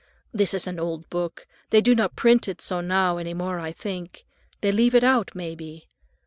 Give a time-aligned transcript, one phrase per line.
[0.33, 1.45] This is an old book.
[1.69, 4.25] They do not print it so now any more, I think.
[4.61, 5.89] They leave it out, may be.